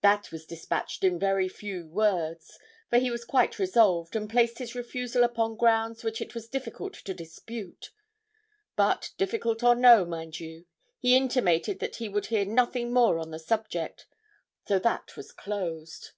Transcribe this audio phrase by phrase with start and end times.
[0.00, 2.58] 'That was despatched in very few words;
[2.90, 6.94] for he was quite resolved, and placed his refusal upon grounds which it was difficult
[6.94, 7.92] to dispute.
[8.74, 10.66] But difficult or no, mind you,
[10.98, 14.06] he intimated that he would hear nothing more on the subject
[14.66, 16.10] so that was closed.'